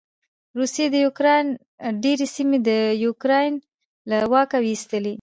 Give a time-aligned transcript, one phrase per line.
[0.59, 1.47] روسې د يوکراین
[2.03, 2.69] ډېرې سېمې د
[3.05, 3.53] یوکراين
[4.09, 5.09] له واکه واېستلې.